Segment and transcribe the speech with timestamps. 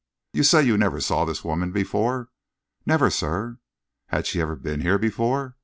[0.33, 2.29] "You say you never saw the woman before?"
[2.87, 3.59] "Never, sir."
[4.07, 5.57] "Had she ever been here before?"